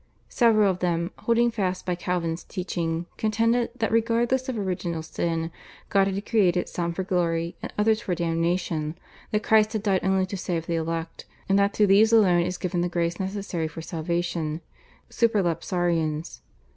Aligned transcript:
Several 0.29 0.67
of 0.71 0.79
them, 0.79 1.11
holding 1.19 1.51
fast 1.51 1.85
by 1.85 1.93
Calvin's 1.93 2.43
teaching, 2.43 3.05
contended 3.17 3.69
that 3.75 3.91
regardless 3.91 4.49
of 4.49 4.57
Original 4.57 5.03
Sin 5.03 5.51
God 5.89 6.07
had 6.07 6.25
created 6.25 6.67
some 6.67 6.91
for 6.91 7.03
glory 7.03 7.55
and 7.61 7.71
others 7.77 8.01
for 8.01 8.15
damnation, 8.15 8.97
that 9.29 9.43
Christ 9.43 9.73
had 9.73 9.83
died 9.83 10.03
only 10.03 10.25
to 10.25 10.37
save 10.37 10.65
the 10.65 10.73
elect, 10.73 11.25
and 11.47 11.59
that 11.59 11.75
to 11.75 11.85
these 11.85 12.11
alone 12.11 12.41
is 12.41 12.57
given 12.57 12.81
the 12.81 12.89
grace 12.89 13.19
necessary 13.19 13.67
for 13.67 13.83
salvation 13.83 14.61
(Supralapsarians). 15.11 16.39